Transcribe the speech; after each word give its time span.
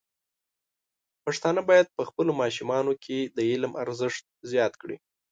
پښتانه 1.23 1.61
بايد 1.69 1.87
په 1.97 2.03
خپلو 2.09 2.31
ماشومانو 2.41 2.91
کې 3.03 3.17
د 3.35 3.37
علم 3.51 3.71
ارزښت 3.83 4.23
زیات 4.51 4.73
کړي. 4.81 4.97